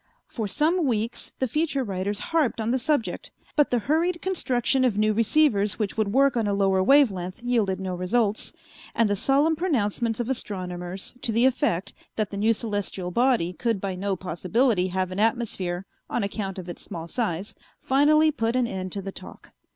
For 0.27 0.47
some 0.47 0.87
weeks 0.87 1.33
the 1.37 1.47
feature 1.47 1.83
writers 1.83 2.17
harped 2.33 2.59
on 2.59 2.71
the 2.71 2.79
subject, 2.79 3.29
but 3.55 3.69
the 3.69 3.77
hurried 3.77 4.19
construction 4.19 4.83
of 4.83 4.97
new 4.97 5.13
receivers 5.13 5.77
which 5.77 5.95
would 5.95 6.11
work 6.11 6.35
on 6.35 6.47
a 6.47 6.55
lower 6.55 6.81
wave 6.81 7.11
length 7.11 7.43
yielded 7.43 7.79
no 7.79 7.93
results, 7.93 8.51
and 8.95 9.07
the 9.07 9.15
solemn 9.15 9.55
pronouncements 9.55 10.19
of 10.19 10.27
astronomers 10.27 11.13
to 11.21 11.31
the 11.31 11.45
effect 11.45 11.93
that 12.15 12.31
the 12.31 12.37
new 12.37 12.55
celestial 12.55 13.11
body 13.11 13.53
could 13.53 13.79
by 13.79 13.93
no 13.93 14.15
possibility 14.15 14.87
have 14.87 15.11
an 15.11 15.19
atmosphere 15.19 15.85
on 16.09 16.23
account 16.23 16.57
of 16.57 16.67
its 16.67 16.81
small 16.81 17.07
size 17.07 17.53
finally 17.79 18.31
put 18.31 18.55
an 18.55 18.65
end 18.65 18.91
to 18.93 19.03
the 19.03 19.11
talk. 19.11 19.51